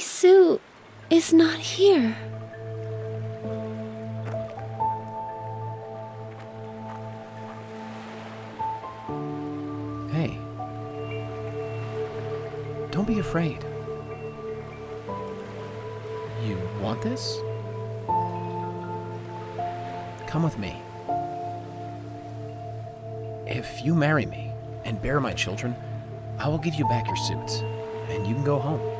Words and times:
Isu 0.00 0.58
is 1.10 1.30
not 1.34 1.58
here. 1.58 2.16
Hey. 10.10 10.38
Don't 12.90 13.06
be 13.06 13.18
afraid. 13.18 13.62
You 16.46 16.56
want 16.80 17.02
this? 17.02 17.36
Come 20.26 20.44
with 20.44 20.58
me. 20.58 20.80
If 23.46 23.84
you 23.84 23.94
marry 23.94 24.24
me 24.24 24.50
and 24.86 25.02
bear 25.02 25.20
my 25.20 25.34
children, 25.34 25.76
I 26.38 26.48
will 26.48 26.56
give 26.56 26.76
you 26.76 26.88
back 26.88 27.06
your 27.06 27.18
suits, 27.18 27.56
and 28.08 28.26
you 28.26 28.34
can 28.34 28.44
go 28.44 28.58
home. 28.58 28.99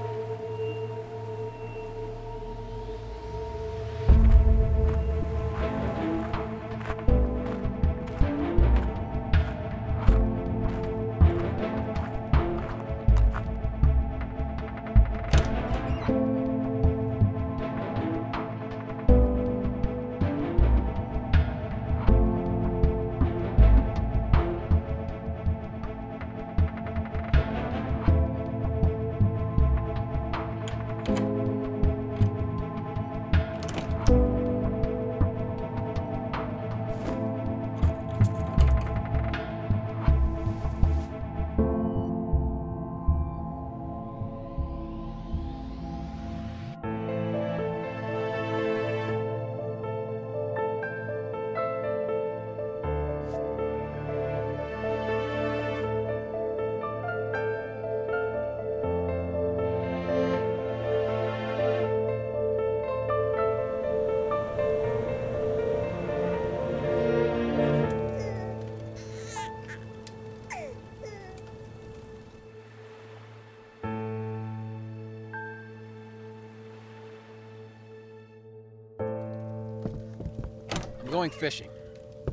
Going 81.11 81.31
fishing. 81.31 81.69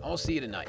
I'll 0.03 0.17
see 0.17 0.33
you 0.33 0.41
tonight. 0.41 0.67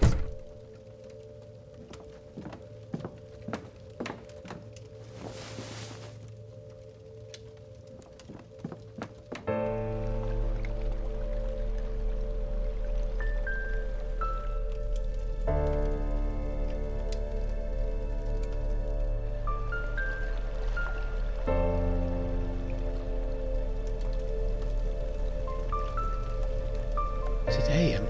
today, 27.68 27.92
I'm 27.96 28.08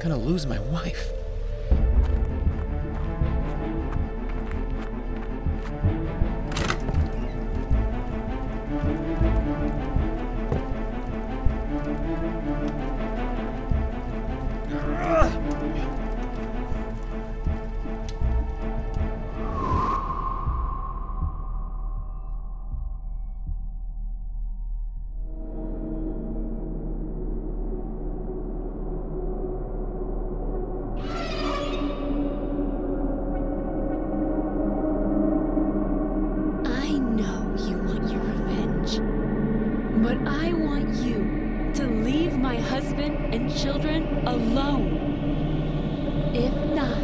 gonna 0.00 0.18
lose 0.18 0.46
my 0.46 0.58
wife. 0.70 1.21
children 43.56 44.26
alone. 44.26 44.98
If 46.34 46.54
not, 46.74 46.98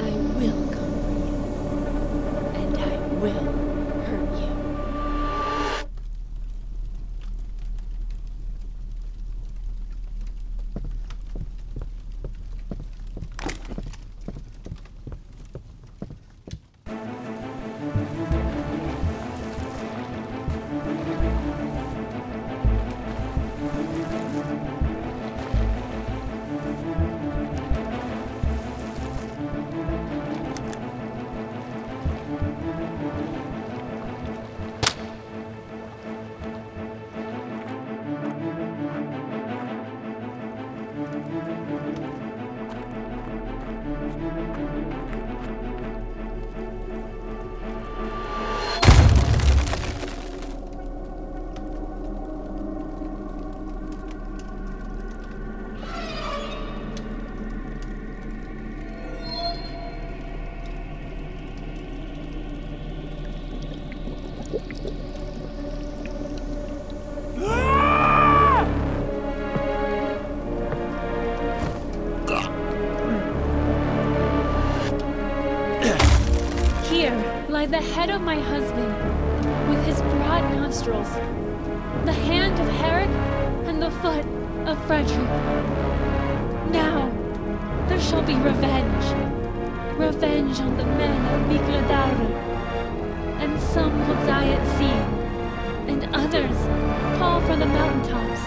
I 0.00 0.10
will 0.38 0.62
comfort 0.72 1.26
you, 1.28 1.38
and 2.54 2.78
I 2.78 2.96
will 3.20 3.69
Here 64.50 64.58
lie 77.48 77.66
the 77.66 77.78
head 77.78 78.10
of 78.10 78.22
my 78.22 78.40
husband, 78.40 78.92
with 79.68 79.84
his 79.86 80.00
broad 80.00 80.42
nostrils, 80.56 81.06
the 82.04 82.12
hand 82.12 82.58
of 82.58 82.68
Herrick, 82.80 83.08
and 83.68 83.80
the 83.80 83.92
foot 84.02 84.26
of 84.66 84.84
Frederick. 84.86 85.28
Now 86.72 87.08
there 87.86 88.00
shall 88.00 88.22
be 88.22 88.34
revenge, 88.34 89.04
revenge 89.96 90.58
on 90.58 90.76
the 90.76 90.86
men 90.86 91.24
of 91.34 91.40
Miclodaru 91.48 92.49
some 93.72 93.96
will 94.08 94.26
die 94.26 94.48
at 94.48 94.78
sea, 94.78 95.00
and 95.92 96.02
others 96.12 96.56
fall 97.18 97.40
from 97.42 97.60
the 97.60 97.66
mountaintops, 97.66 98.40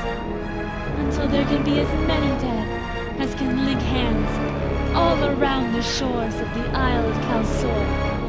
until 0.99 1.27
there 1.29 1.45
can 1.45 1.63
be 1.63 1.79
as 1.79 1.87
many 2.07 2.27
dead 2.41 3.21
as 3.21 3.33
can 3.35 3.65
link 3.65 3.79
hands 3.79 4.93
all 4.93 5.23
around 5.23 5.71
the 5.71 5.81
shores 5.81 6.35
of 6.35 6.53
the 6.55 6.65
Isle 6.71 7.07
of 7.07 7.15
Kalsor. 7.25 8.22